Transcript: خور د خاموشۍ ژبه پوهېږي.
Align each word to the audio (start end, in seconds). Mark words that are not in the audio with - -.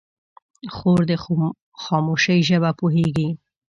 خور 0.75 0.99
د 1.09 1.11
خاموشۍ 1.83 2.39
ژبه 2.49 2.71
پوهېږي. 2.79 3.29